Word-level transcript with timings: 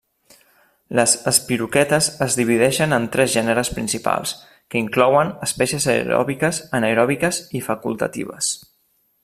Les 0.99 1.11
espiroquetes 1.31 2.07
es 2.27 2.37
divideixen 2.39 2.95
en 2.97 3.05
tres 3.15 3.29
gèneres 3.35 3.71
principals 3.75 4.33
que 4.53 4.83
inclouen 4.87 5.31
espècies 5.49 5.87
aeròbiques, 5.97 6.63
anaeròbiques 6.81 7.43
i 7.61 7.63
facultatives. 7.71 8.55